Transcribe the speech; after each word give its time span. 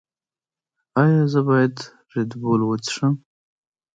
ایا 1.03 1.23
زه 1.31 1.39
باید 1.47 1.75
ردبول 2.13 2.61
وڅښم؟ 2.65 3.13